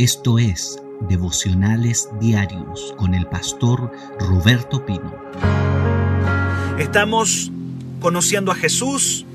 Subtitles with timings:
[0.00, 5.14] Esto es Devocionales Diarios con el pastor Roberto Pino.
[6.78, 7.52] Estamos
[8.00, 9.26] conociendo a Jesús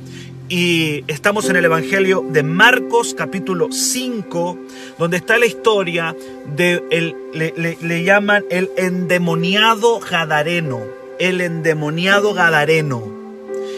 [0.49, 4.57] y estamos en el Evangelio de Marcos capítulo 5,
[4.97, 6.15] donde está la historia
[6.55, 10.81] de, el, le, le llaman el endemoniado Gadareno,
[11.19, 13.03] el endemoniado Gadareno.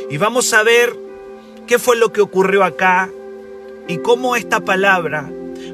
[0.10, 0.96] Y vamos a ver
[1.68, 3.10] qué fue lo que ocurrió acá
[3.90, 5.30] y cómo esta palabra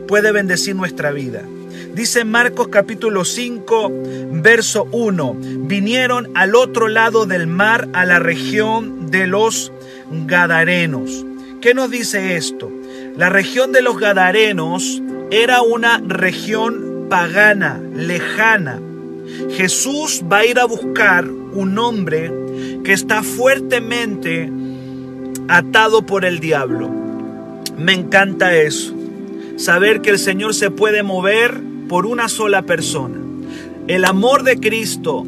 [0.08, 1.44] puede bendecir nuestra vida.
[1.94, 3.92] Dice Marcos capítulo 5,
[4.32, 9.72] verso 1, vinieron al otro lado del mar a la región de los
[10.10, 11.24] Gadarenos.
[11.62, 12.72] ¿Qué nos dice esto?
[13.16, 18.80] La región de los Gadarenos era una región pagana, lejana.
[19.52, 22.34] Jesús va a ir a buscar un hombre
[22.84, 24.52] que está fuertemente
[25.48, 26.90] atado por el diablo.
[27.78, 28.96] Me encanta eso
[29.58, 33.18] saber que el Señor se puede mover por una sola persona.
[33.88, 35.26] El amor de Cristo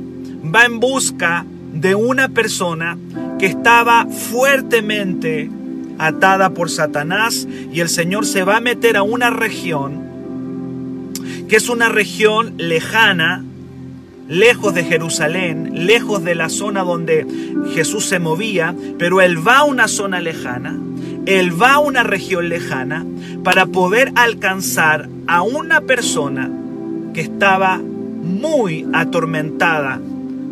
[0.54, 2.98] va en busca de una persona
[3.38, 5.50] que estaba fuertemente
[5.98, 10.06] atada por Satanás y el Señor se va a meter a una región
[11.48, 13.44] que es una región lejana,
[14.28, 17.26] lejos de Jerusalén, lejos de la zona donde
[17.74, 20.78] Jesús se movía, pero Él va a una zona lejana,
[21.26, 23.06] Él va a una región lejana
[23.44, 26.50] para poder alcanzar a una persona
[27.14, 30.00] que estaba muy atormentada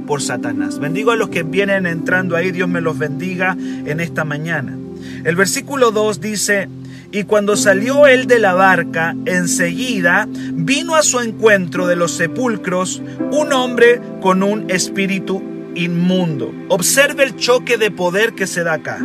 [0.07, 0.79] por Satanás.
[0.79, 4.77] Bendigo a los que vienen entrando ahí, Dios me los bendiga en esta mañana.
[5.23, 6.69] El versículo 2 dice,
[7.11, 13.01] y cuando salió él de la barca, enseguida vino a su encuentro de los sepulcros
[13.31, 15.43] un hombre con un espíritu
[15.75, 16.51] inmundo.
[16.69, 18.99] Observe el choque de poder que se da acá.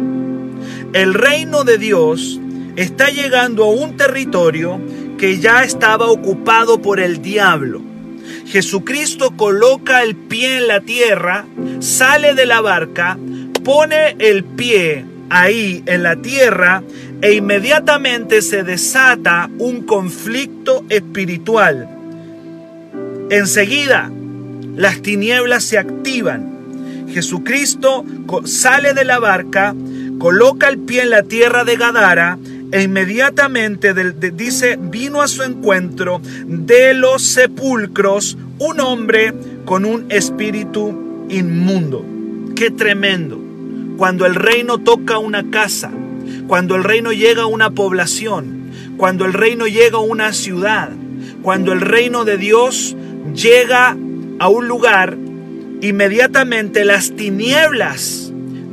[0.95, 2.41] El reino de Dios
[2.77, 4.81] está llegando a un territorio
[5.19, 7.83] que ya estaba ocupado por el diablo.
[8.47, 11.45] Jesucristo coloca el pie en la tierra,
[11.81, 13.19] sale de la barca,
[13.65, 16.83] pone el pie ahí en la tierra
[17.21, 21.89] e inmediatamente se desata un conflicto espiritual.
[23.31, 24.11] Enseguida,
[24.75, 27.07] las tinieblas se activan.
[27.13, 28.05] Jesucristo
[28.45, 29.75] sale de la barca,
[30.19, 32.39] coloca el pie en la tierra de Gadara
[32.71, 33.95] e inmediatamente
[34.33, 39.33] dice, vino a su encuentro de los sepulcros un hombre
[39.65, 42.05] con un espíritu inmundo.
[42.55, 43.39] Qué tremendo.
[43.97, 45.91] Cuando el reino toca una casa,
[46.47, 50.91] cuando el reino llega a una población, cuando el reino llega a una ciudad,
[51.43, 52.97] cuando el reino de Dios
[53.35, 53.97] llega
[54.39, 55.17] a un lugar,
[55.81, 58.28] inmediatamente las tinieblas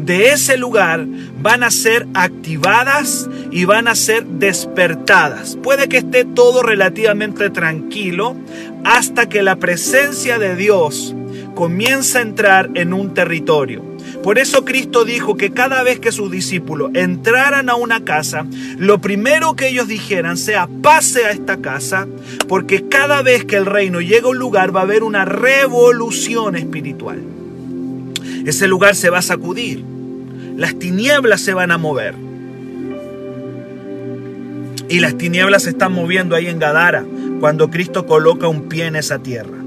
[0.05, 1.05] de ese lugar
[1.41, 5.57] van a ser activadas y van a ser despertadas.
[5.61, 8.35] Puede que esté todo relativamente tranquilo
[8.83, 11.15] hasta que la presencia de Dios
[11.55, 13.83] comienza a entrar en un territorio.
[14.21, 18.45] Por eso Cristo dijo que cada vez que sus discípulos entraran a una casa,
[18.77, 22.07] lo primero que ellos dijeran sea pase a esta casa,
[22.47, 26.55] porque cada vez que el reino llega a un lugar va a haber una revolución
[26.55, 27.21] espiritual.
[28.45, 29.83] Ese lugar se va a sacudir,
[30.55, 32.15] las tinieblas se van a mover.
[34.87, 37.05] Y las tinieblas se están moviendo ahí en Gadara
[37.39, 39.57] cuando Cristo coloca un pie en esa tierra.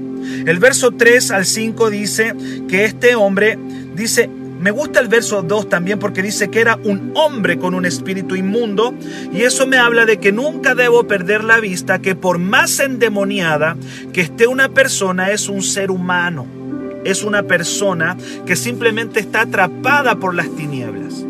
[0.45, 2.33] El verso 3 al 5 dice
[2.67, 3.57] que este hombre
[3.95, 4.29] dice,
[4.59, 8.35] me gusta el verso 2 también porque dice que era un hombre con un espíritu
[8.35, 8.93] inmundo
[9.33, 13.77] y eso me habla de que nunca debo perder la vista que por más endemoniada
[14.11, 16.45] que esté una persona es un ser humano,
[17.05, 21.25] es una persona que simplemente está atrapada por las tinieblas.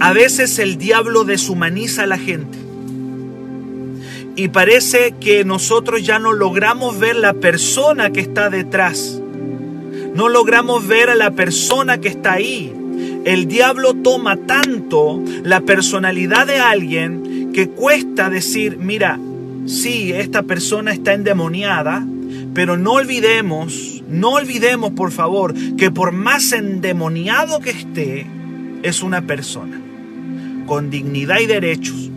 [0.00, 2.58] A veces el diablo deshumaniza a la gente
[4.36, 9.20] y parece que nosotros ya no logramos ver la persona que está detrás
[10.16, 12.72] no logramos ver a la persona que está ahí.
[13.26, 19.20] El diablo toma tanto la personalidad de alguien que cuesta decir, mira,
[19.66, 22.06] sí, esta persona está endemoniada,
[22.54, 28.26] pero no olvidemos, no olvidemos por favor, que por más endemoniado que esté,
[28.82, 29.80] es una persona
[30.66, 32.10] con dignidad y derechos.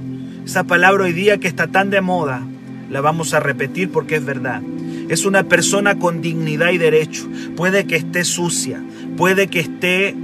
[0.45, 2.41] Esa palabra hoy día que está tan de moda,
[2.89, 4.61] la vamos a repetir porque es verdad.
[5.09, 7.27] Es una persona con dignidad y derecho.
[7.55, 8.81] Puede que esté sucia,
[9.17, 10.15] puede que esté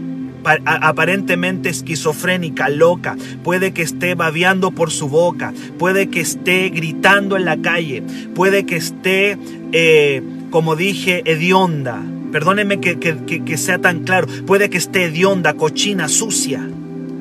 [0.66, 7.46] aparentemente esquizofrénica, loca, puede que esté babeando por su boca, puede que esté gritando en
[7.46, 8.04] la calle,
[8.36, 9.38] puede que esté,
[9.72, 10.22] eh,
[10.56, 12.02] como dije, hedionda.
[12.32, 16.66] Perdóneme que, que sea tan claro, puede que esté hedionda, cochina, sucia,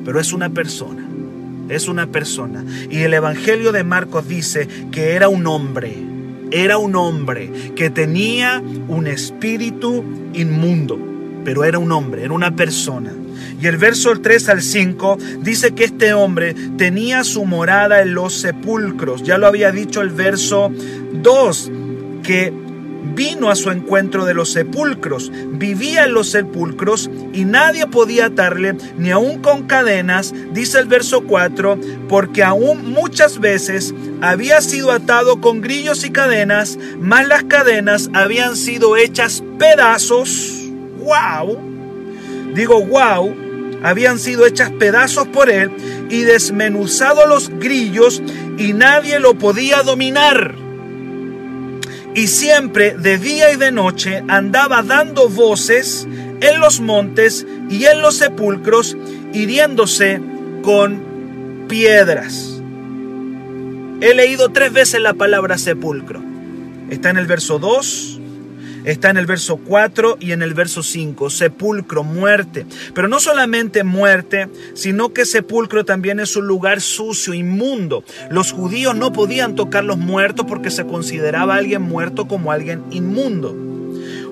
[0.05, 1.05] pero es una persona.
[1.67, 2.63] es una persona.
[2.89, 5.97] Y el Evangelio de Marcos dice que era un hombre,
[6.49, 10.97] era un hombre que tenía un espíritu inmundo,
[11.43, 13.11] pero era un hombre, era una persona.
[13.61, 18.33] Y el verso 3 al 5 dice que este hombre tenía su morada en los
[18.39, 19.23] sepulcros.
[19.23, 20.71] Ya lo había dicho el verso
[21.21, 21.71] 2,
[22.23, 22.64] que
[23.13, 28.75] vino a su encuentro de los sepulcros, vivía en los sepulcros y nadie podía atarle,
[28.97, 31.79] ni aun con cadenas, dice el verso 4,
[32.09, 38.55] porque aún muchas veces había sido atado con grillos y cadenas, mas las cadenas habían
[38.55, 40.51] sido hechas pedazos.
[40.99, 41.57] ¡Wow!
[42.55, 43.35] Digo, wow,
[43.83, 45.71] habían sido hechas pedazos por él
[46.09, 48.21] y desmenuzado los grillos
[48.57, 50.64] y nadie lo podía dominar
[52.15, 56.07] y siempre de día y de noche andaba dando voces
[56.41, 58.97] en los montes y en los sepulcros,
[59.33, 60.21] hiriéndose
[60.63, 62.61] con piedras.
[64.01, 66.23] He leído tres veces la palabra sepulcro.
[66.89, 68.21] Está en el verso 2,
[68.85, 72.65] está en el verso 4 y en el verso 5, sepulcro, muerte.
[72.93, 78.03] Pero no solamente muerte, sino que sepulcro también es un lugar sucio, inmundo.
[78.29, 82.83] Los judíos no podían tocar los muertos porque se consideraba a alguien muerto como alguien
[82.91, 83.55] inmundo.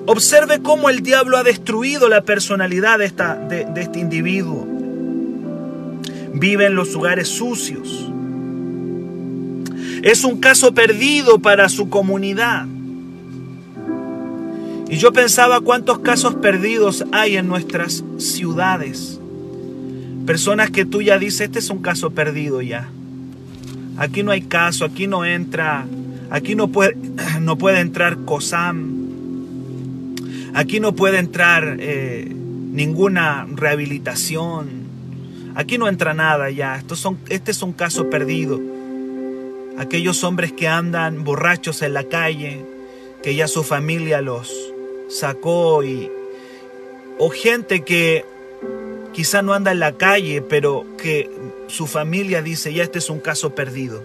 [0.06, 4.68] Observe cómo el diablo ha destruido la personalidad de, esta, de, de este individuo.
[6.34, 8.10] Vive en los lugares sucios.
[10.02, 12.66] Es un caso perdido para su comunidad.
[14.94, 19.18] Y yo pensaba cuántos casos perdidos hay en nuestras ciudades.
[20.24, 22.88] Personas que tú ya dices, este es un caso perdido ya.
[23.96, 25.84] Aquí no hay caso, aquí no entra,
[26.30, 26.96] aquí no puede,
[27.40, 30.14] no puede entrar COSAM,
[30.54, 34.68] aquí no puede entrar eh, ninguna rehabilitación,
[35.56, 36.76] aquí no entra nada ya.
[36.76, 38.60] Estos son, este es un caso perdido.
[39.76, 42.64] Aquellos hombres que andan borrachos en la calle,
[43.24, 44.73] que ya su familia los,
[45.08, 46.10] sacó y
[47.18, 48.24] o gente que
[49.12, 51.30] quizá no anda en la calle, pero que
[51.68, 54.02] su familia dice, ya este es un caso perdido.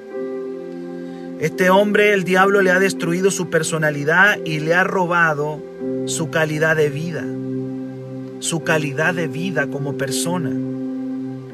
[1.39, 5.61] Este hombre, el diablo le ha destruido su personalidad y le ha robado
[6.05, 7.25] su calidad de vida,
[8.39, 10.51] su calidad de vida como persona.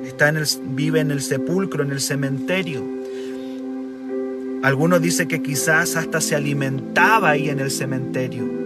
[0.06, 2.84] Está en el, vive en el sepulcro, en el cementerio.
[4.64, 8.65] Algunos dicen que quizás hasta se alimentaba ahí en el cementerio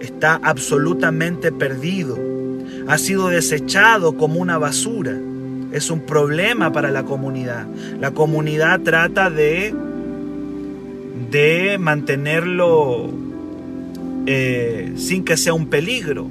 [0.00, 2.18] está absolutamente perdido,
[2.86, 5.16] ha sido desechado como una basura.
[5.72, 7.66] Es un problema para la comunidad.
[8.00, 9.74] La comunidad trata de,
[11.30, 13.10] de mantenerlo
[14.26, 16.28] eh, sin que sea un peligro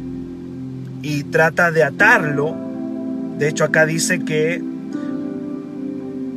[1.01, 2.55] y trata de atarlo.
[3.37, 4.61] De hecho acá dice que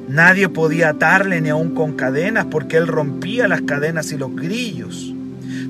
[0.09, 5.10] nadie podía atarle ni aun con cadenas porque él rompía las cadenas y los grillos.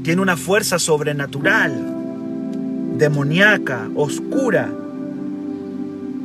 [0.02, 1.74] Tiene una fuerza sobrenatural,
[2.96, 4.70] demoníaca, oscura.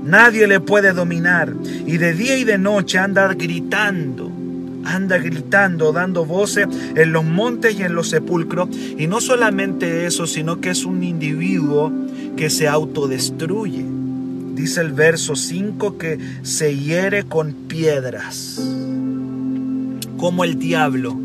[0.05, 1.53] Nadie le puede dominar.
[1.85, 4.31] Y de día y de noche anda gritando,
[4.85, 8.69] anda gritando, dando voces en los montes y en los sepulcros.
[8.97, 11.91] Y no solamente eso, sino que es un individuo
[12.37, 13.83] que se autodestruye.
[14.53, 18.61] Dice el verso 5 que se hiere con piedras.
[20.17, 21.24] Como el diablo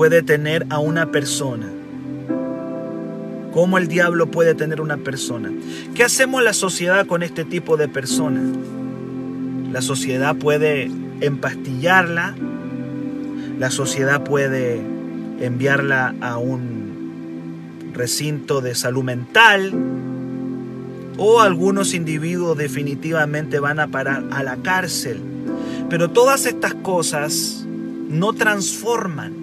[0.00, 1.68] puede tener a una persona.
[3.52, 5.52] ¿Cómo el diablo puede tener una persona?
[5.94, 8.56] ¿Qué hacemos la sociedad con este tipo de personas?
[9.70, 10.90] La sociedad puede
[11.20, 12.34] empastillarla,
[13.58, 14.80] la sociedad puede
[15.38, 19.70] enviarla a un recinto de salud mental
[21.18, 25.20] o algunos individuos definitivamente van a parar a la cárcel.
[25.90, 27.66] Pero todas estas cosas
[28.08, 29.39] no transforman.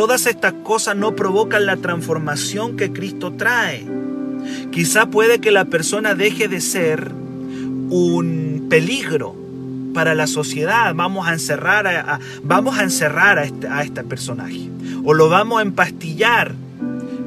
[0.00, 3.86] Todas estas cosas no provocan la transformación que Cristo trae.
[4.72, 7.12] Quizá puede que la persona deje de ser
[7.90, 9.36] un peligro
[9.92, 10.94] para la sociedad.
[10.94, 14.70] Vamos a encerrar a, vamos a, encerrar a este, a este personaje.
[15.04, 16.54] O lo vamos a empastillar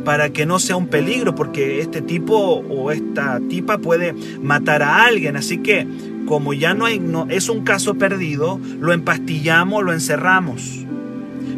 [0.04, 5.06] para que no sea un peligro, porque este tipo o esta tipa puede matar a
[5.06, 5.38] alguien.
[5.38, 5.86] Así que,
[6.26, 10.84] como ya no, no es un caso perdido, lo empastillamos, lo encerramos.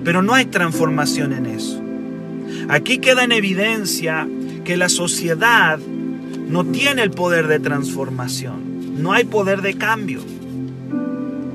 [0.05, 1.81] Pero no hay transformación en eso.
[2.69, 4.27] Aquí queda en evidencia
[4.63, 9.01] que la sociedad no tiene el poder de transformación.
[9.01, 10.21] No hay poder de cambio.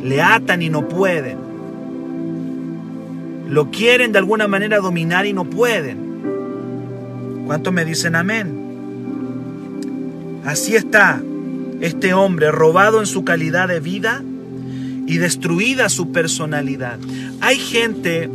[0.02, 1.38] Le atan y no pueden.
[3.48, 6.10] Lo quieren de alguna manera dominar y no pueden.
[7.46, 8.58] ¿Cuántos me dicen amén?
[10.44, 11.22] Así está
[11.80, 14.22] este hombre robado en su calidad de vida
[15.06, 16.98] y destruida su personalidad.
[17.40, 18.28] Hay gente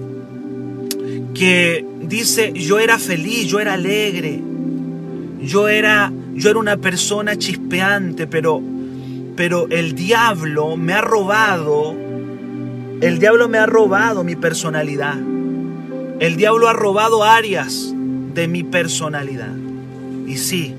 [1.35, 4.41] que dice, yo era feliz, yo era alegre,
[5.41, 8.61] yo era, yo era una persona chispeante, pero,
[9.35, 11.95] pero el diablo me ha robado,
[13.01, 15.17] el diablo me ha robado mi personalidad.
[16.19, 17.93] El diablo ha robado áreas
[18.33, 19.53] de mi personalidad.
[20.25, 20.73] Y sí,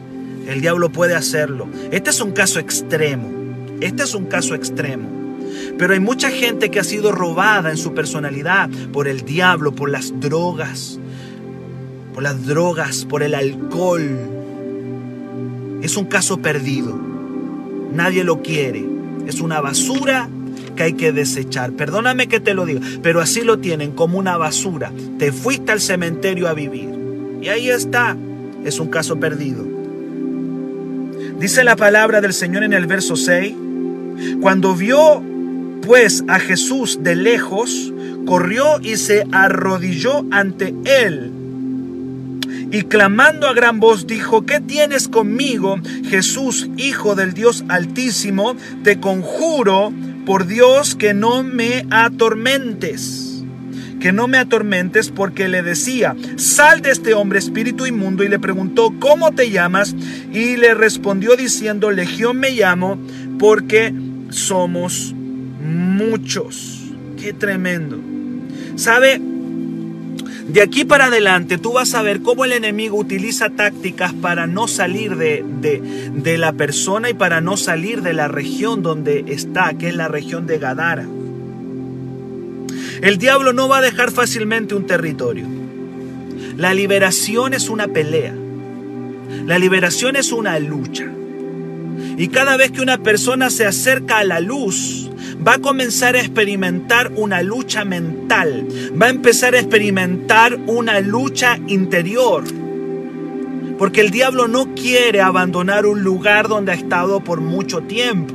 [0.48, 1.68] el diablo puede hacerlo.
[1.92, 3.30] Este es un caso extremo.
[3.80, 5.15] Este es un caso extremo.
[5.78, 9.90] Pero hay mucha gente que ha sido robada en su personalidad por el diablo, por
[9.90, 10.98] las drogas,
[12.14, 14.18] por las drogas, por el alcohol.
[15.82, 16.98] Es un caso perdido.
[17.92, 18.84] Nadie lo quiere.
[19.26, 20.28] Es una basura
[20.76, 21.72] que hay que desechar.
[21.72, 24.92] Perdóname que te lo diga, pero así lo tienen como una basura.
[25.18, 26.88] Te fuiste al cementerio a vivir.
[27.42, 28.16] Y ahí está.
[28.64, 29.64] Es un caso perdido.
[31.38, 33.54] Dice la palabra del Señor en el verso 6.
[34.40, 35.22] Cuando vio
[35.86, 37.92] pues a Jesús de lejos,
[38.26, 41.30] corrió y se arrodilló ante él.
[42.72, 45.78] Y clamando a gran voz dijo, ¿qué tienes conmigo,
[46.08, 48.56] Jesús, Hijo del Dios Altísimo?
[48.82, 49.92] Te conjuro
[50.26, 53.22] por Dios que no me atormentes
[54.00, 58.38] que no me atormentes porque le decía, sal de este hombre espíritu inmundo y le
[58.38, 59.96] preguntó, ¿cómo te llamas?
[60.32, 62.98] Y le respondió diciendo, Legión me llamo
[63.38, 63.94] porque
[64.28, 65.15] somos
[65.66, 66.82] muchos.
[67.20, 67.98] Qué tremendo.
[68.76, 69.20] ¿Sabe?
[70.48, 74.68] De aquí para adelante tú vas a ver cómo el enemigo utiliza tácticas para no
[74.68, 79.88] salir de, de, la persona y para no salir de la región donde está, que
[79.88, 81.06] es la región de Gadara.
[83.02, 85.46] El diablo no va a dejar fácilmente un territorio.
[86.56, 88.34] La liberación es una pelea.
[89.46, 91.10] La liberación es una lucha.
[92.16, 95.10] Y cada vez que una persona se acerca a la luz,
[95.44, 98.66] va a comenzar a experimentar una lucha mental,
[99.00, 102.44] va a empezar a experimentar una lucha interior.
[103.78, 108.34] Porque el diablo no quiere abandonar un lugar donde ha estado por mucho tiempo.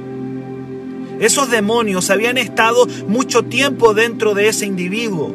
[1.20, 5.34] Esos demonios habían estado mucho tiempo dentro de ese individuo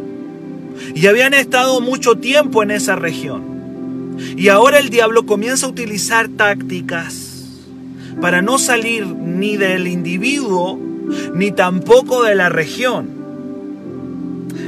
[0.95, 4.17] y habían estado mucho tiempo en esa región.
[4.37, 7.45] Y ahora el diablo comienza a utilizar tácticas
[8.21, 10.79] para no salir ni del individuo
[11.35, 13.09] ni tampoco de la región.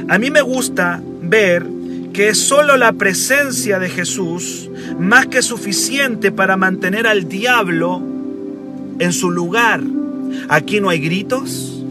[0.07, 1.65] A mí me gusta ver
[2.13, 4.69] que es solo la presencia de Jesús
[4.99, 8.01] más que suficiente para mantener al diablo
[8.99, 9.81] en su lugar.
[10.49, 11.83] Aquí no hay gritos,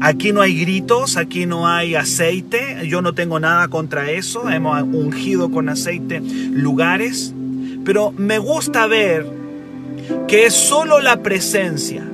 [0.00, 4.82] aquí no hay gritos, aquí no hay aceite, yo no tengo nada contra eso, hemos
[4.82, 7.32] ungido con aceite lugares,
[7.84, 9.26] pero me gusta ver
[10.28, 12.11] que es solo la presencia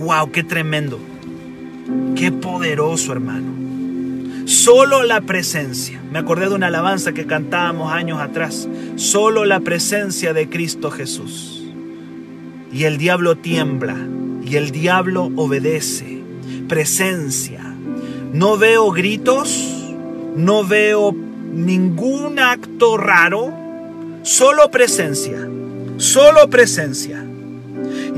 [0.00, 0.32] ¡Wow!
[0.32, 0.98] ¡Qué tremendo!
[2.16, 3.52] ¡Qué poderoso, hermano!
[4.46, 6.00] Solo la presencia.
[6.10, 8.66] Me acordé de una alabanza que cantábamos años atrás.
[8.96, 11.62] Solo la presencia de Cristo Jesús.
[12.72, 13.96] Y el diablo tiembla.
[14.42, 16.22] Y el diablo obedece.
[16.66, 17.62] Presencia.
[18.32, 19.94] No veo gritos.
[20.34, 23.52] No veo ningún acto raro.
[24.22, 25.46] Solo presencia.
[25.98, 27.22] Solo presencia.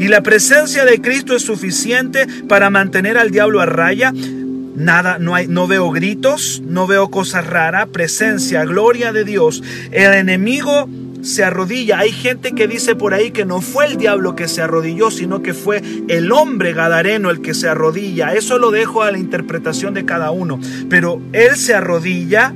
[0.02, 4.12] Y la presencia de Cristo es suficiente para mantener al diablo a raya.
[4.12, 9.62] Nada, no, hay, no veo gritos, no veo cosas raras, presencia, gloria de Dios.
[9.92, 10.88] El enemigo
[11.22, 12.00] se arrodilla.
[12.00, 15.40] Hay gente que dice por ahí que no fue el diablo que se arrodilló, sino
[15.40, 18.34] que fue el hombre gadareno el que se arrodilla.
[18.34, 20.58] Eso lo dejo a la interpretación de cada uno.
[20.90, 22.52] Pero él se arrodilla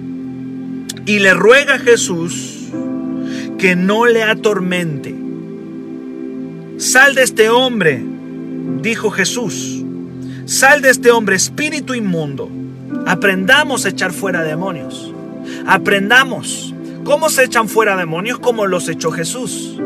[1.07, 2.73] y le ruega a Jesús
[3.57, 5.26] que no le atormente.
[6.79, 8.03] Sal de este hombre,
[8.83, 9.83] dijo Jesús.
[10.45, 12.51] Sal de este hombre, espíritu inmundo.
[13.07, 15.13] Aprendamos a echar fuera demonios.
[15.67, 19.81] Aprendamos cómo se echan fuera demonios como los echó Jesús.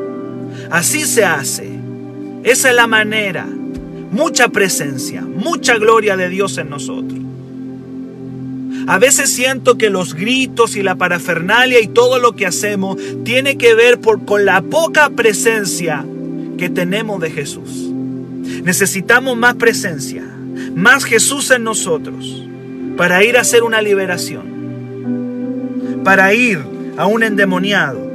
[0.70, 1.70] Así se hace.
[2.42, 3.46] Esa es la manera.
[4.10, 7.20] Mucha presencia, mucha gloria de Dios en nosotros.
[8.88, 13.56] A veces siento que los gritos y la parafernalia y todo lo que hacemos tiene
[13.56, 16.04] que ver con la poca presencia
[16.60, 17.90] que tenemos de Jesús.
[18.62, 20.22] Necesitamos más presencia,
[20.74, 22.44] más Jesús en nosotros
[22.98, 24.42] para ir a hacer una liberación,
[26.04, 26.60] para ir
[26.98, 28.10] a un endemoniado.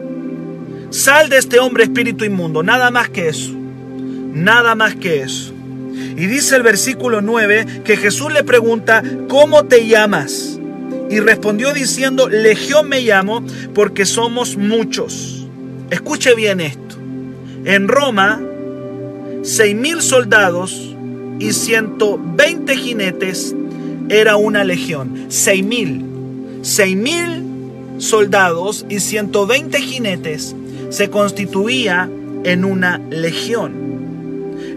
[0.91, 3.51] Sal de este hombre espíritu inmundo, nada más que eso,
[4.31, 5.51] nada más que eso.
[6.15, 10.59] Y dice el versículo 9 que Jesús le pregunta, ¿cómo te llamas?
[11.09, 15.47] Y respondió diciendo, Legión me llamo porque somos muchos.
[15.89, 16.84] Escuche bien esto.
[17.65, 18.39] En Roma
[19.41, 20.95] seis mil soldados
[21.39, 23.55] y 120 jinetes
[24.07, 25.25] era una legión.
[25.29, 26.05] Seis mil.
[26.61, 27.43] Seis mil
[27.97, 30.55] soldados y 120 jinetes
[30.91, 32.07] se constituía
[32.43, 33.73] en una legión.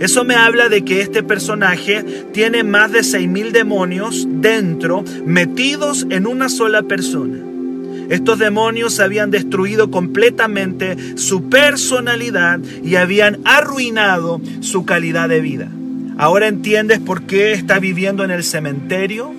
[0.01, 2.03] Eso me habla de que este personaje
[2.33, 7.48] tiene más de seis mil demonios dentro, metidos en una sola persona.
[8.09, 15.69] Estos demonios habían destruido completamente su personalidad y habían arruinado su calidad de vida.
[16.17, 19.33] Ahora entiendes por qué está viviendo en el cementerio.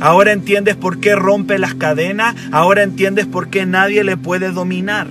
[0.00, 2.34] Ahora entiendes por qué rompe las cadenas.
[2.52, 5.08] Ahora entiendes por qué nadie le puede dominar.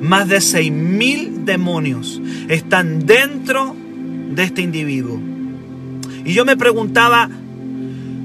[0.00, 3.74] Más de seis mil demonios están dentro
[4.34, 5.20] de este individuo.
[6.24, 7.28] Y yo me preguntaba,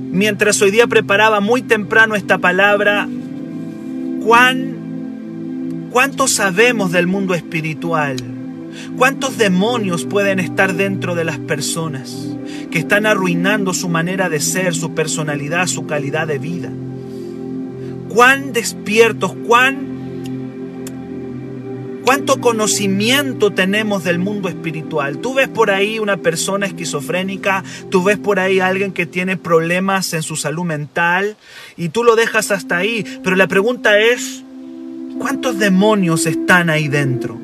[0.10, 3.08] mientras hoy día preparaba muy temprano esta palabra,
[4.24, 8.18] ¿cuán, ¿cuánto sabemos del mundo espiritual?
[8.98, 12.36] ¿Cuántos demonios pueden estar dentro de las personas
[12.72, 16.70] que están arruinando su manera de ser, su personalidad, su calidad de vida?
[18.10, 19.89] ¿Cuán despiertos, cuán
[22.10, 25.20] ¿Cuánto conocimiento tenemos del mundo espiritual?
[25.20, 30.12] Tú ves por ahí una persona esquizofrénica, tú ves por ahí alguien que tiene problemas
[30.16, 31.38] en su salud mental
[31.78, 33.06] y tú lo dejas hasta ahí.
[33.24, 34.44] Pero la pregunta es,
[35.20, 37.38] ¿cuántos demonios están ahí dentro?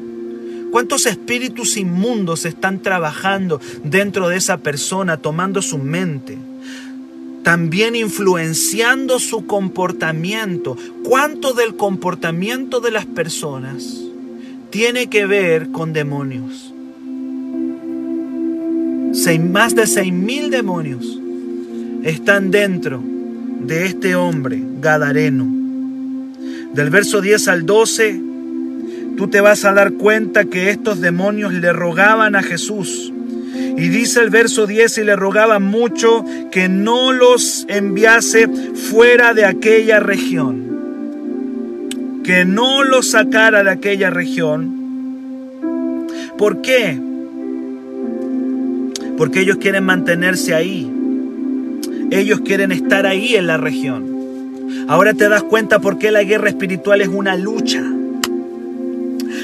[0.71, 6.39] ¿Cuántos espíritus inmundos están trabajando dentro de esa persona, tomando su mente?
[7.43, 10.75] También influenciando su comportamiento.
[11.03, 14.04] ¿Cuánto del comportamiento de las personas
[14.75, 16.73] tiene que ver con demonios.
[19.49, 21.17] más de seis mil demonios
[22.03, 23.01] están dentro
[23.61, 25.47] de este hombre gadareno.
[26.73, 28.21] Del verso 10 al 12,
[29.15, 33.13] tú te vas a dar cuenta que estos demonios le rogaban a Jesús.
[33.77, 39.45] Y dice el verso 10, y le rogaban mucho que no los enviase fuera de
[39.45, 40.74] aquella región
[42.25, 46.07] que no los sacara de aquella región.
[46.39, 46.99] ¿Por qué?
[49.15, 50.91] Porque ellos quieren mantenerse ahí.
[52.09, 54.15] Ellos quieren estar ahí en la región.
[54.87, 57.83] Ahora te das cuenta por qué la guerra espiritual es una lucha.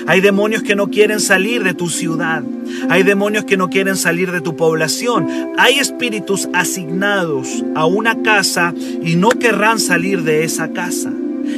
[0.07, 2.43] Hay demonios que no quieren salir de tu ciudad.
[2.89, 5.27] Hay demonios que no quieren salir de tu población.
[5.57, 11.11] Hay espíritus asignados a una casa y no querrán salir de esa casa.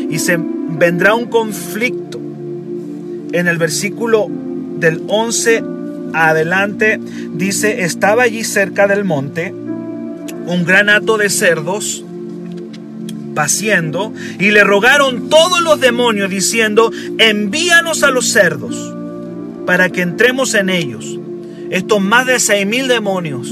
[0.09, 0.37] Y se
[0.77, 2.19] vendrá un conflicto.
[3.31, 5.63] En el versículo del 11
[6.13, 6.99] adelante
[7.33, 9.53] dice, estaba allí cerca del monte
[10.45, 12.03] un gran hato de cerdos
[13.33, 18.93] paciendo y le rogaron todos los demonios diciendo, envíanos a los cerdos
[19.65, 21.19] para que entremos en ellos.
[21.71, 23.51] Estos más de seis mil demonios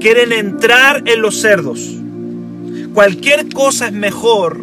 [0.00, 1.80] quieren entrar en los cerdos.
[2.94, 4.60] Cualquier cosa es mejor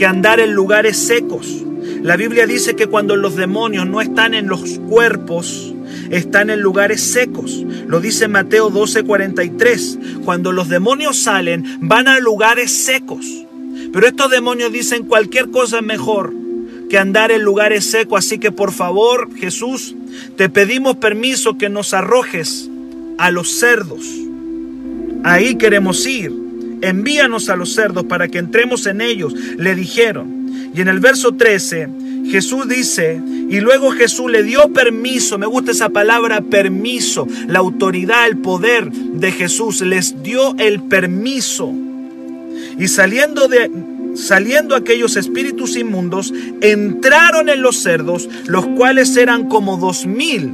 [0.00, 1.62] que andar en lugares secos.
[2.02, 5.74] La Biblia dice que cuando los demonios no están en los cuerpos,
[6.08, 7.62] están en lugares secos.
[7.86, 9.98] Lo dice Mateo 12:43.
[10.24, 13.26] Cuando los demonios salen, van a lugares secos.
[13.92, 16.32] Pero estos demonios dicen cualquier cosa es mejor
[16.88, 18.24] que andar en lugares secos.
[18.24, 19.94] Así que por favor, Jesús,
[20.38, 22.70] te pedimos permiso que nos arrojes
[23.18, 24.06] a los cerdos.
[25.24, 26.49] Ahí queremos ir
[26.82, 30.70] envíanos a los cerdos para que entremos en ellos, le dijeron.
[30.74, 31.88] Y en el verso 13,
[32.30, 38.28] Jesús dice, y luego Jesús le dio permiso, me gusta esa palabra permiso, la autoridad,
[38.28, 41.72] el poder de Jesús, les dio el permiso.
[42.78, 43.70] Y saliendo de
[44.14, 50.52] saliendo aquellos espíritus inmundos, entraron en los cerdos, los cuales eran como dos mil,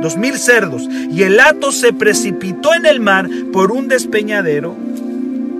[0.00, 4.74] dos mil cerdos, y el hato se precipitó en el mar por un despeñadero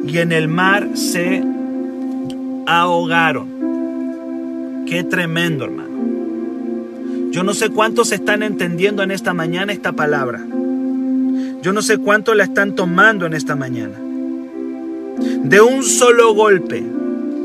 [0.08, 1.44] y en el mar se
[2.66, 3.58] ahogaron.
[4.86, 5.88] Qué tremendo, hermano.
[7.30, 10.42] Yo no sé cuántos están entendiendo en esta mañana esta palabra.
[11.60, 13.98] Yo no sé cuántos la están tomando en esta mañana.
[15.44, 16.82] De un solo golpe,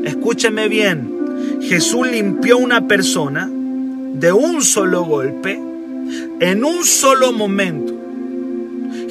[0.04, 1.10] escúcheme bien,
[1.60, 5.60] Jesús limpió una persona de un solo golpe,
[6.40, 7.93] en un solo momento.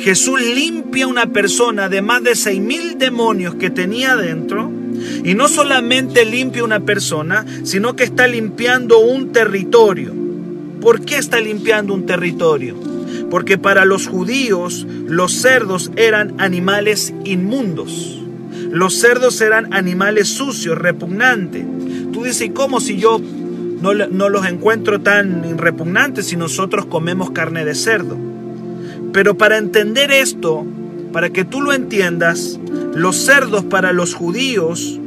[0.03, 4.69] Jesús limpia una persona de más de seis mil demonios que tenía dentro.
[5.23, 10.13] Y no solamente limpia una persona, sino que está limpiando un territorio.
[10.81, 12.75] ¿Por qué está limpiando un territorio?
[13.29, 18.21] Porque para los judíos los cerdos eran animales inmundos.
[18.71, 21.65] Los cerdos eran animales sucios, repugnantes.
[22.11, 23.21] Tú dices, ¿y cómo si yo
[23.81, 28.32] no, no los encuentro tan repugnantes si nosotros comemos carne de cerdo?
[29.13, 30.65] Pero para entender esto,
[31.13, 32.59] para que tú lo entiendas,
[32.95, 34.99] los cerdos para los judíos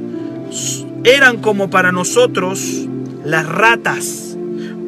[1.04, 2.86] eran como para nosotros
[3.24, 4.38] las ratas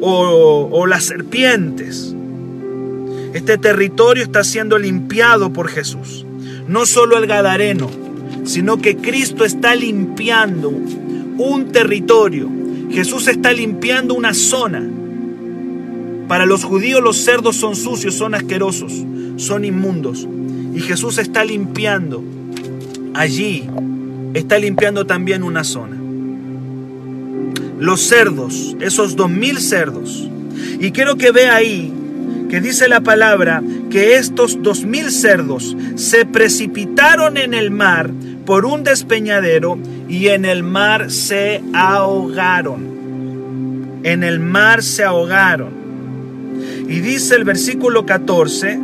[0.01, 2.15] o, las serpientes.
[3.33, 6.25] Este territorio está siendo limpiado por Jesús.
[6.67, 7.89] No solo el Gadareno,
[8.45, 12.49] sino que Cristo está limpiando un territorio.
[12.89, 14.89] Jesús está limpiando una zona.
[16.29, 18.93] Para los judíos los cerdos son sucios, son asquerosos,
[19.37, 20.27] son inmundos.
[20.75, 22.23] Y Jesús está limpiando
[23.15, 23.67] allí,
[24.35, 25.97] está limpiando también una zona.
[27.79, 30.29] Los cerdos, esos dos mil cerdos.
[30.79, 31.91] Y quiero que vea ahí
[32.47, 38.11] que dice la palabra que estos dos mil cerdos se precipitaron en el mar
[38.45, 42.99] por un despeñadero y en el mar se ahogaron.
[44.03, 45.78] En el mar se ahogaron.
[46.89, 48.79] Y dice el versículo 14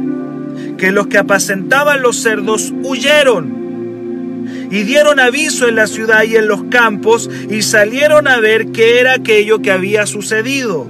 [0.77, 3.65] que los que apacentaban los cerdos huyeron
[4.69, 8.99] y dieron aviso en la ciudad y en los campos y salieron a ver qué
[8.99, 10.87] era aquello que había sucedido.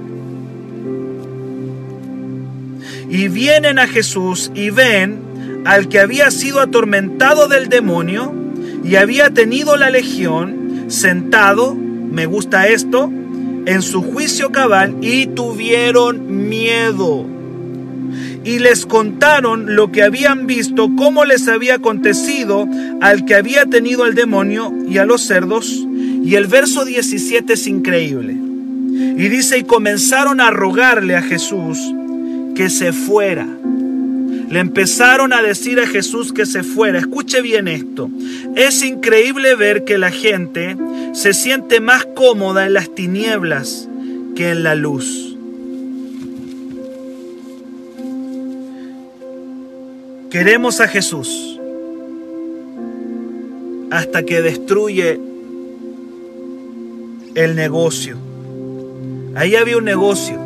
[3.08, 8.34] Y vienen a Jesús y ven al que había sido atormentado del demonio
[8.84, 13.10] y había tenido la legión sentado, me gusta esto,
[13.66, 17.26] en su juicio cabal y tuvieron miedo.
[18.44, 22.68] Y les contaron lo que habían visto, cómo les había acontecido
[23.00, 25.84] al que había tenido el demonio y a los cerdos.
[26.24, 28.34] Y el verso 17 es increíble.
[28.34, 31.78] Y dice, y comenzaron a rogarle a Jesús
[32.54, 33.46] que se fuera.
[34.48, 36.98] Le empezaron a decir a Jesús que se fuera.
[36.98, 38.08] Escuche bien esto.
[38.54, 40.76] Es increíble ver que la gente
[41.14, 43.88] se siente más cómoda en las tinieblas
[44.36, 45.36] que en la luz.
[50.30, 51.58] Queremos a Jesús
[53.90, 55.18] hasta que destruye
[57.34, 58.16] el negocio.
[59.34, 60.45] Ahí había un negocio.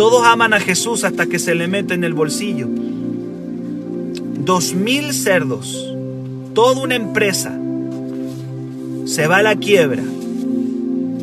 [0.00, 2.66] Todos aman a Jesús hasta que se le mete en el bolsillo.
[2.70, 5.94] Dos mil cerdos,
[6.54, 7.54] toda una empresa,
[9.04, 10.02] se va a la quiebra.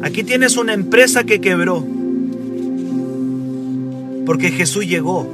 [0.03, 1.83] Aquí tienes una empresa que quebró
[4.27, 5.27] porque Jesús llegó.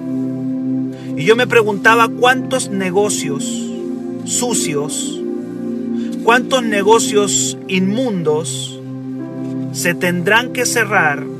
[1.18, 3.44] Y yo me preguntaba cuántos negocios
[4.24, 5.22] sucios,
[6.24, 8.80] cuántos negocios inmundos
[9.74, 11.33] se tendrán que cerrar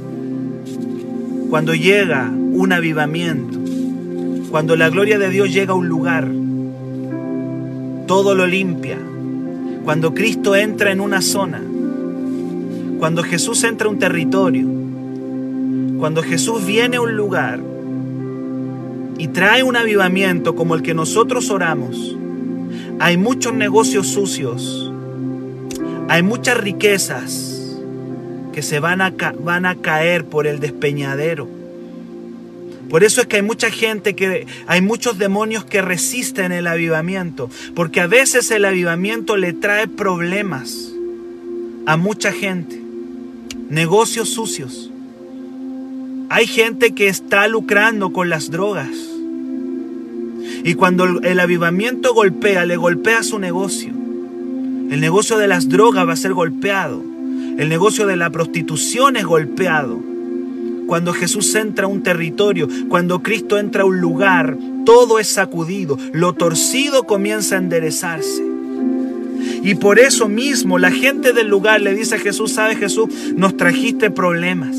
[1.54, 3.60] cuando llega un avivamiento,
[4.50, 6.28] cuando la gloria de Dios llega a un lugar,
[8.08, 8.98] todo lo limpia.
[9.84, 11.62] Cuando Cristo entra en una zona,
[12.98, 14.68] cuando Jesús entra a un territorio,
[16.00, 17.62] cuando Jesús viene a un lugar
[19.20, 22.18] y trae un avivamiento como el que nosotros oramos,
[22.98, 24.92] hay muchos negocios sucios,
[26.10, 27.53] hay muchas riquezas
[28.54, 31.50] que se van a, van a caer por el despeñadero.
[32.90, 37.50] Por eso es que hay mucha gente que, hay muchos demonios que resisten el avivamiento,
[37.76, 40.94] porque a veces el avivamiento le trae problemas
[41.86, 42.80] a mucha gente,
[43.70, 44.92] negocios sucios.
[46.30, 48.96] Hay gente que está lucrando con las drogas.
[50.64, 53.92] Y cuando el avivamiento golpea, le golpea su negocio.
[53.92, 57.13] El negocio de las drogas va a ser golpeado.
[57.58, 60.00] El negocio de la prostitución es golpeado.
[60.88, 65.98] Cuando Jesús entra a un territorio, cuando Cristo entra a un lugar, todo es sacudido,
[66.12, 68.44] lo torcido comienza a enderezarse.
[69.64, 73.08] Y por eso mismo la gente del lugar le dice a Jesús, ¿sabe Jesús?
[73.36, 74.76] Nos trajiste problemas.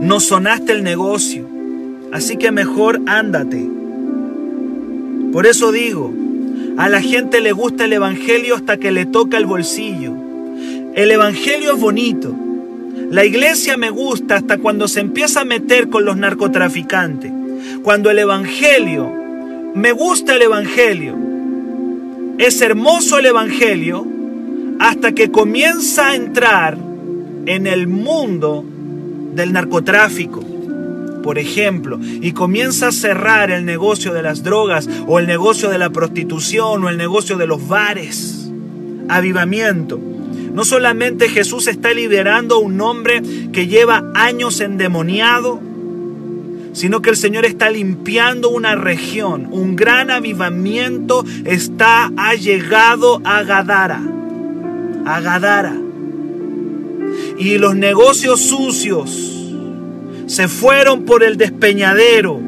[0.00, 1.48] Nos sonaste el negocio.
[2.12, 3.68] Así que mejor ándate.
[5.32, 6.12] Por eso digo,
[6.76, 10.23] a la gente le gusta el Evangelio hasta que le toca el bolsillo.
[10.94, 12.32] El Evangelio es bonito.
[13.10, 17.32] La iglesia me gusta hasta cuando se empieza a meter con los narcotraficantes.
[17.82, 19.12] Cuando el Evangelio,
[19.74, 21.16] me gusta el Evangelio.
[22.38, 24.06] Es hermoso el Evangelio
[24.78, 26.78] hasta que comienza a entrar
[27.46, 28.64] en el mundo
[29.34, 30.44] del narcotráfico,
[31.24, 35.78] por ejemplo, y comienza a cerrar el negocio de las drogas o el negocio de
[35.78, 38.48] la prostitución o el negocio de los bares.
[39.08, 40.13] Avivamiento.
[40.54, 43.20] No solamente Jesús está liberando a un hombre
[43.52, 45.60] que lleva años endemoniado,
[46.72, 49.48] sino que el Señor está limpiando una región.
[49.50, 54.00] Un gran avivamiento está ha llegado a Gadara.
[55.04, 55.76] A Gadara.
[57.36, 59.10] Y los negocios sucios
[60.26, 62.40] se fueron por el despeñadero.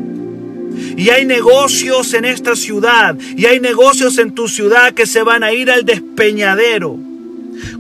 [0.97, 3.17] Y hay negocios en esta ciudad.
[3.37, 7.01] Y hay negocios en tu ciudad que se van a ir al despeñadero.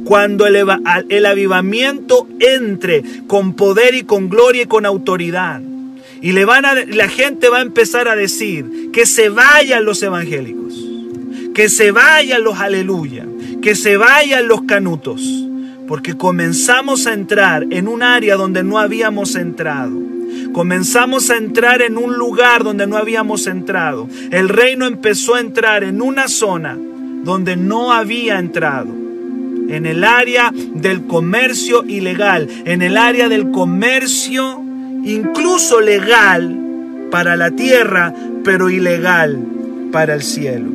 [0.05, 5.61] Cuando el, avivamiento entre con poder y con gloria y con autoridad.
[6.21, 10.03] Y le van a, la gente va a empezar a decir que se vayan los
[10.03, 10.75] evangélicos,
[11.55, 13.27] que se vayan los aleluya,
[13.61, 15.23] que se vayan los canutos,
[15.87, 20.07] porque comenzamos a entrar en un área donde no habíamos entrado.
[20.53, 24.09] Comenzamos a entrar en un lugar donde no habíamos entrado.
[24.31, 26.79] El reino empezó a entrar en una zona
[27.25, 29.06] donde no había entrado.
[29.69, 34.63] En el área del comercio ilegal, en el área del comercio
[35.05, 36.57] incluso legal
[37.11, 38.13] para la tierra,
[38.45, 39.39] pero ilegal
[39.93, 40.71] para el cielo.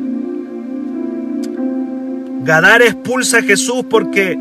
[2.44, 4.36] Gadara expulsa a Jesús porque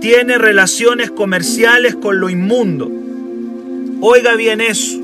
[0.00, 2.90] tiene relaciones comerciales con lo inmundo.
[4.00, 5.00] Oiga bien eso.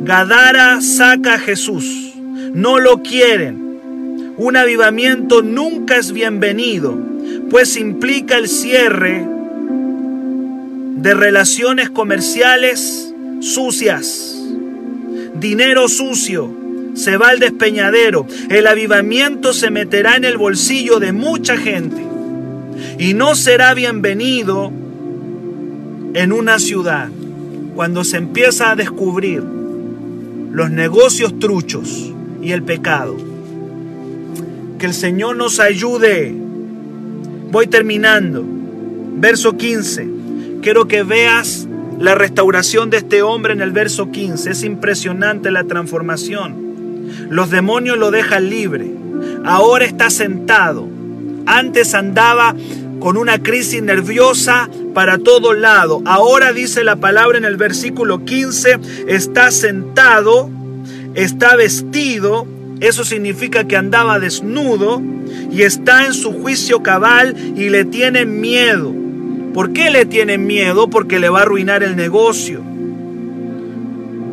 [0.00, 2.14] Gadara saca a Jesús.
[2.52, 4.34] No lo quieren.
[4.36, 6.98] Un avivamiento nunca es bienvenido,
[7.50, 9.26] pues implica el cierre
[10.96, 14.36] de relaciones comerciales sucias.
[15.34, 16.50] Dinero sucio
[16.94, 18.26] se va al despeñadero.
[18.48, 22.02] El avivamiento se meterá en el bolsillo de mucha gente
[22.98, 24.72] y no será bienvenido
[26.14, 27.10] en una ciudad
[27.74, 29.42] cuando se empieza a descubrir
[30.50, 33.16] los negocios truchos y el pecado.
[34.78, 36.45] Que el Señor nos ayude.
[37.50, 38.44] Voy terminando.
[39.18, 40.08] Verso 15.
[40.62, 41.66] Quiero que veas
[41.98, 44.50] la restauración de este hombre en el verso 15.
[44.50, 46.66] Es impresionante la transformación.
[47.30, 48.90] Los demonios lo dejan libre.
[49.44, 50.88] Ahora está sentado.
[51.46, 52.54] Antes andaba
[52.98, 56.02] con una crisis nerviosa para todo lado.
[56.04, 60.50] Ahora dice la palabra en el versículo 15, está sentado,
[61.14, 62.46] está vestido,
[62.80, 65.02] eso significa que andaba desnudo
[65.50, 68.94] y está en su juicio cabal y le tienen miedo.
[69.54, 70.90] ¿Por qué le tienen miedo?
[70.90, 72.60] Porque le va a arruinar el negocio.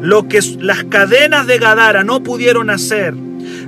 [0.01, 3.13] Lo que las cadenas de Gadara no pudieron hacer,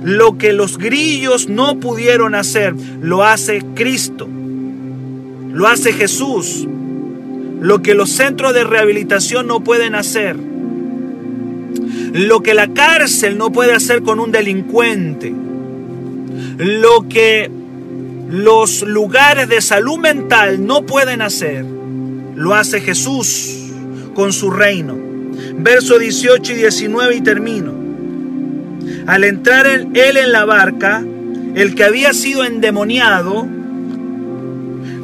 [0.02, 4.28] lo que los grillos no pudieron hacer, lo hace Cristo.
[5.52, 6.68] Lo hace Jesús.
[7.62, 10.36] Lo que los centros de rehabilitación no pueden hacer.
[12.16, 15.34] Lo que la cárcel no puede hacer con un delincuente.
[16.56, 17.50] Lo que
[18.30, 21.66] los lugares de salud mental no pueden hacer,
[22.34, 23.70] lo hace Jesús
[24.14, 24.96] con su reino.
[25.58, 27.74] Verso 18 y 19 y termino.
[29.06, 31.04] Al entrar él en la barca,
[31.54, 33.46] el que había sido endemoniado,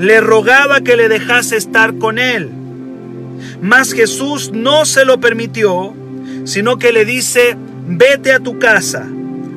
[0.01, 2.49] le rogaba que le dejase estar con él.
[3.61, 5.95] Mas Jesús no se lo permitió,
[6.45, 7.57] sino que le dice,
[7.89, 9.09] vete a tu casa,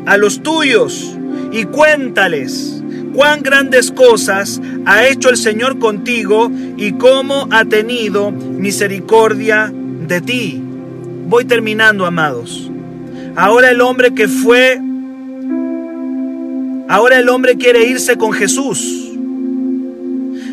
[0.06, 1.16] a los tuyos,
[1.52, 9.72] y cuéntales cuán grandes cosas ha hecho el Señor contigo y cómo ha tenido misericordia
[9.74, 10.62] de ti.
[11.28, 12.70] Voy terminando, amados.
[13.38, 14.80] Ahora el hombre que fue,
[16.90, 19.12] ahora el hombre quiere irse con Jesús.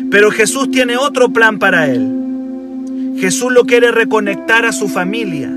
[0.09, 3.15] Pero Jesús tiene otro plan para él.
[3.17, 5.51] Jesús lo quiere reconectar a su familia.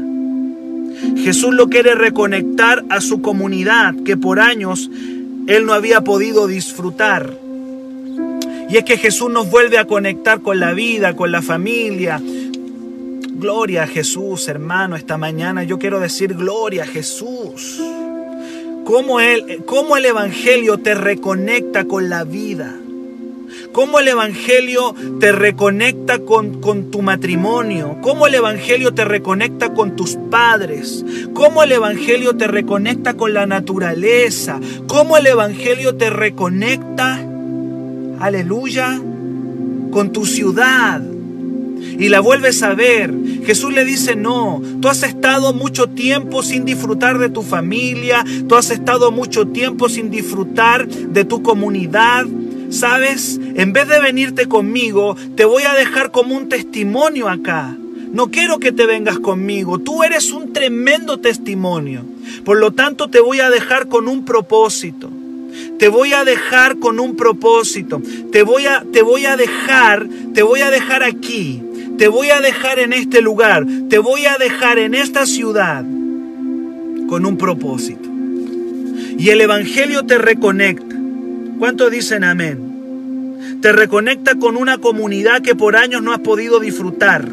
[1.16, 4.90] Jesús lo quiere reconectar a su comunidad que por años
[5.46, 7.38] él no había podido disfrutar.
[8.68, 12.20] Y es que Jesús nos vuelve a conectar con la vida, con la familia.
[13.38, 17.80] Gloria a Jesús, hermano, esta mañana yo quiero decir gloria a Jesús.
[18.84, 19.18] Cómo,
[19.66, 22.76] cómo el Evangelio te reconecta con la vida
[23.76, 29.96] cómo el Evangelio te reconecta con, con, tu matrimonio, cómo el Evangelio te reconecta con
[29.96, 37.22] tus padres, cómo el Evangelio te reconecta con la naturaleza, cómo el Evangelio te reconecta,
[38.18, 38.98] aleluya,
[39.90, 41.02] con tu ciudad.
[41.98, 43.12] Y la vuelves a ver.
[43.44, 48.54] Jesús le dice, no, tú has estado mucho tiempo sin disfrutar de tu familia, tú
[48.54, 52.24] has estado mucho tiempo sin disfrutar de tu comunidad,
[52.70, 53.40] ¿Sabes?
[53.54, 57.76] En vez de venirte conmigo, te voy a dejar como un testimonio acá.
[58.12, 59.78] No quiero que te vengas conmigo.
[59.78, 62.02] Tú eres un tremendo testimonio.
[62.44, 65.10] Por lo tanto, te voy a dejar con un propósito.
[65.78, 68.00] Te voy a dejar con un propósito.
[68.32, 71.62] Te voy a, te voy a dejar, te voy a dejar aquí.
[71.98, 73.66] Te voy a dejar en este lugar.
[73.88, 75.84] Te voy a dejar en esta ciudad
[77.08, 78.08] con un propósito.
[79.18, 80.95] Y el Evangelio te reconecta.
[81.58, 83.58] ¿Cuántos dicen amén?
[83.62, 87.26] Te reconecta con una comunidad que por años no has podido disfrutar.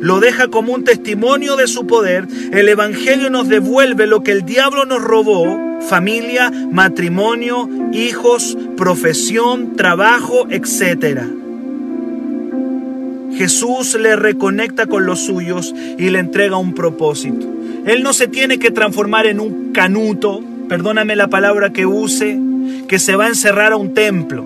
[0.00, 2.26] lo deja como un testimonio de su poder.
[2.52, 10.46] El Evangelio nos devuelve lo que el diablo nos robó, familia, matrimonio, hijos, profesión, trabajo,
[10.50, 11.22] etc.
[13.34, 17.46] Jesús le reconecta con los suyos y le entrega un propósito.
[17.84, 22.38] Él no se tiene que transformar en un canuto, perdóname la palabra que use,
[22.86, 24.44] que se va a encerrar a un templo.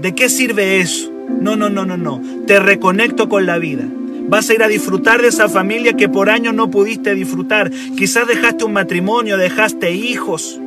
[0.00, 1.12] ¿De qué sirve eso?
[1.40, 2.20] No, no, no, no, no.
[2.46, 3.84] Te reconecto con la vida.
[4.28, 7.70] Vas a ir a disfrutar de esa familia que por años no pudiste disfrutar.
[7.96, 10.60] Quizás dejaste un matrimonio, dejaste hijos,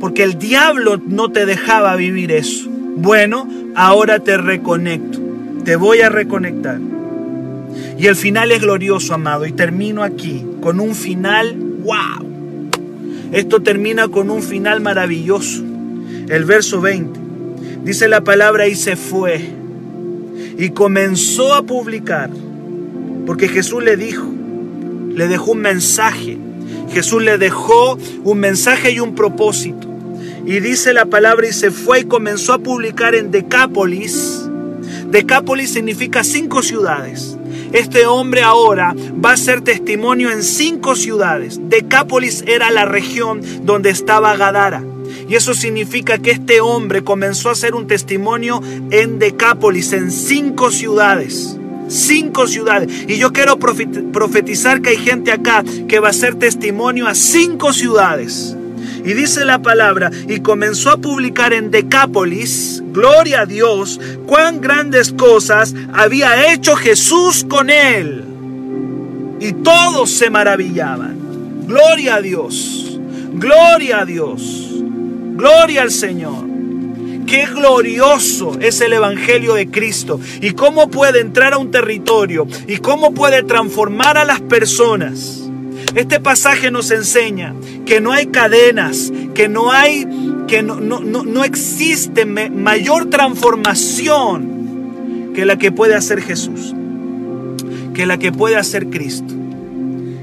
[0.00, 2.68] porque el diablo no te dejaba vivir eso.
[2.70, 5.20] Bueno, ahora te reconecto.
[5.64, 6.80] Te voy a reconectar.
[7.98, 9.46] Y el final es glorioso, amado.
[9.46, 12.28] Y termino aquí con un final, wow.
[13.32, 15.64] Esto termina con un final maravilloso.
[16.28, 17.20] El verso 20.
[17.84, 19.40] Dice la palabra y se fue.
[20.58, 22.28] Y comenzó a publicar.
[23.26, 24.26] Porque Jesús le dijo,
[25.14, 26.36] le dejó un mensaje.
[26.92, 29.88] Jesús le dejó un mensaje y un propósito.
[30.44, 34.48] Y dice la palabra y se fue y comenzó a publicar en Decápolis.
[35.10, 37.38] Decápolis significa cinco ciudades.
[37.72, 41.58] Este hombre ahora va a ser testimonio en cinco ciudades.
[41.70, 44.82] Decápolis era la región donde estaba Gadara.
[45.28, 50.70] Y eso significa que este hombre comenzó a hacer un testimonio en Decápolis, en cinco
[50.70, 51.56] ciudades.
[51.88, 52.90] Cinco ciudades.
[53.08, 57.72] Y yo quiero profetizar que hay gente acá que va a hacer testimonio a cinco
[57.72, 58.56] ciudades.
[59.04, 65.12] Y dice la palabra, y comenzó a publicar en Decápolis, gloria a Dios, cuán grandes
[65.12, 68.24] cosas había hecho Jesús con él.
[69.40, 71.16] Y todos se maravillaban.
[71.66, 72.98] Gloria a Dios,
[73.34, 74.67] gloria a Dios,
[75.38, 76.44] gloria al Señor.
[77.26, 82.78] Qué glorioso es el Evangelio de Cristo y cómo puede entrar a un territorio y
[82.78, 85.48] cómo puede transformar a las personas.
[85.94, 87.54] Este pasaje nos enseña
[87.86, 90.06] que no hay cadenas, que no hay,
[90.48, 96.74] que no, no, no, existe mayor transformación que la que puede hacer Jesús,
[97.94, 99.34] que la que puede hacer Cristo,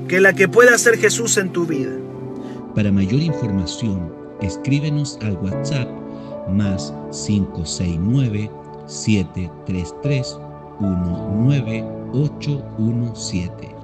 [0.08, 1.92] que la que puede hacer Jesús en tu vida.
[2.76, 5.88] Para mayor información, escríbenos al WhatsApp
[6.50, 8.50] más 569
[8.86, 10.40] 733
[10.80, 13.75] 19817.